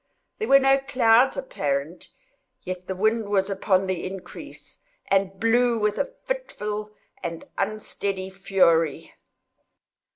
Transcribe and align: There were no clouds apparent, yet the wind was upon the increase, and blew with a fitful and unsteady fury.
There 0.39 0.47
were 0.47 0.57
no 0.57 0.79
clouds 0.79 1.37
apparent, 1.37 2.09
yet 2.63 2.87
the 2.87 2.95
wind 2.95 3.29
was 3.29 3.51
upon 3.51 3.85
the 3.85 4.03
increase, 4.07 4.79
and 5.09 5.39
blew 5.39 5.77
with 5.77 5.99
a 5.99 6.15
fitful 6.25 6.89
and 7.21 7.45
unsteady 7.55 8.31
fury. 8.31 9.13